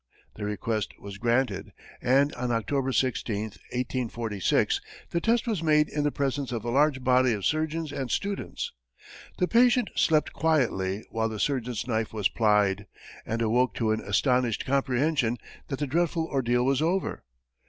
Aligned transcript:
The 0.33 0.45
request 0.45 0.99
was 0.99 1.19
granted, 1.19 1.73
and 2.01 2.33
on 2.33 2.51
October 2.51 2.91
16, 2.91 3.39
1846, 3.41 4.81
the 5.11 5.21
test 5.21 5.45
was 5.45 5.61
made 5.61 5.89
in 5.89 6.03
the 6.03 6.11
presence 6.11 6.51
of 6.51 6.65
a 6.65 6.71
large 6.71 7.03
body 7.03 7.33
of 7.33 7.45
surgeons 7.45 7.91
and 7.91 8.09
students. 8.09 8.73
The 9.37 9.47
patient 9.47 9.91
slept 9.95 10.33
quietly 10.33 11.03
while 11.11 11.29
the 11.29 11.39
surgeon's 11.39 11.85
knife 11.85 12.13
was 12.13 12.29
plied, 12.29 12.87
and 13.27 13.43
awoke 13.43 13.75
to 13.75 13.91
an 13.91 14.01
astonished 14.01 14.65
comprehension 14.65 15.37
that 15.67 15.77
the 15.77 15.85
dreadful 15.85 16.25
ordeal 16.25 16.65
was 16.65 16.81
over. 16.81 17.23